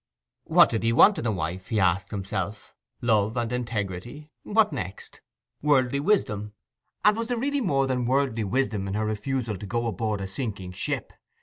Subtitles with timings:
[0.45, 1.67] What did he want in a wife?
[1.67, 2.73] he asked himself.
[3.03, 4.31] Love and integrity.
[4.41, 5.21] What next?
[5.61, 6.53] Worldly wisdom.
[7.05, 10.25] And was there really more than worldly wisdom in her refusal to go aboard a
[10.27, 11.13] sinking ship?